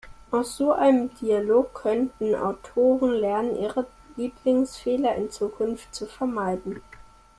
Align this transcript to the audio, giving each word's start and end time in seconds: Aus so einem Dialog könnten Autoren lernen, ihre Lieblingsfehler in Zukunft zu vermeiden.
Aus 0.31 0.57
so 0.57 0.71
einem 0.71 1.11
Dialog 1.19 1.75
könnten 1.75 2.33
Autoren 2.33 3.11
lernen, 3.11 3.55
ihre 3.55 3.85
Lieblingsfehler 4.15 5.13
in 5.13 5.29
Zukunft 5.29 5.93
zu 5.93 6.07
vermeiden. 6.07 6.81